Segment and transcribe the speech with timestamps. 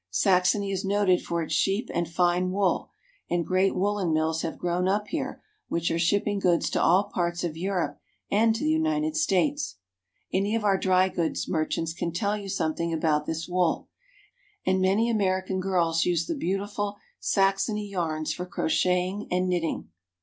[0.09, 2.89] Saxony is noted for its sheep and fine wool,
[3.29, 7.43] and great woolen mills have grown up here which are shipping goods to all parts
[7.43, 7.99] of Europe
[8.31, 9.75] and to the United States.
[10.33, 13.89] Any of our dry goods merchants can tell you something about this wool,
[14.65, 19.89] and many American girls use the beautiful Saxony yarns for crocheting and knitting.